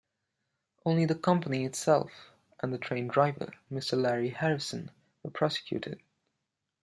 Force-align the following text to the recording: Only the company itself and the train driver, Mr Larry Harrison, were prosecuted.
Only 0.83 1.05
the 1.05 1.13
company 1.13 1.63
itself 1.63 2.31
and 2.59 2.73
the 2.73 2.79
train 2.79 3.07
driver, 3.07 3.53
Mr 3.71 3.95
Larry 4.01 4.31
Harrison, 4.31 4.89
were 5.21 5.29
prosecuted. 5.29 6.01